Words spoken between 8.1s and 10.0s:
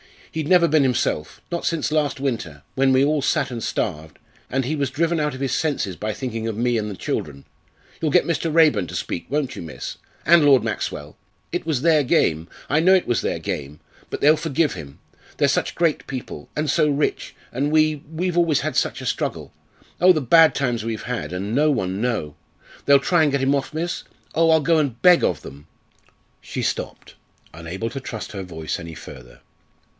get Mr. Raeburn to speak won't you, miss?